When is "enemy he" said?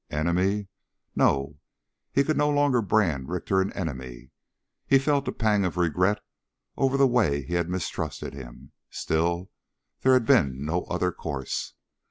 3.73-4.97